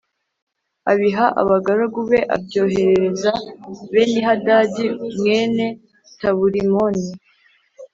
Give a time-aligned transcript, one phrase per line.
[0.91, 3.31] abiha abagaragu be abyoherereza
[3.93, 4.85] Benihadadi
[5.17, 5.65] mwene
[6.19, 7.07] Taburimoni